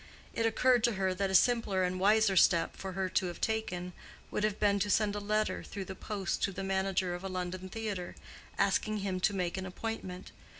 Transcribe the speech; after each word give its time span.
It 0.33 0.47
occurred 0.47 0.83
to 0.85 0.93
her 0.93 1.13
that 1.13 1.29
a 1.29 1.35
simpler 1.35 1.83
and 1.83 1.99
wiser 1.99 2.35
step 2.35 2.75
for 2.75 2.93
her 2.93 3.07
to 3.09 3.27
have 3.27 3.39
taken 3.39 3.93
would 4.31 4.43
have 4.43 4.59
been 4.59 4.79
to 4.79 4.89
send 4.89 5.13
a 5.13 5.19
letter 5.19 5.61
through 5.61 5.85
the 5.85 5.93
post 5.93 6.41
to 6.41 6.51
the 6.51 6.63
manager 6.63 7.13
of 7.13 7.23
a 7.23 7.29
London 7.29 7.69
theatre, 7.69 8.15
asking 8.57 9.01
him 9.05 9.19
to 9.19 9.35
make 9.35 9.57
an 9.57 9.65
appointment. 9.67 10.31